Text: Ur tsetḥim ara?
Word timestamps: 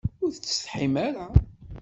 Ur 0.23 0.31
tsetḥim 0.33 0.95
ara? 1.07 1.25